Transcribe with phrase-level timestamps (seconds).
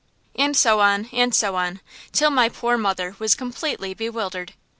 [0.35, 1.79] And so on, and so on,
[2.11, 4.53] till my poor mother was completely bewildered.